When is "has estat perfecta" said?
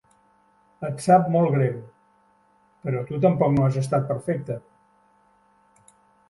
3.67-4.57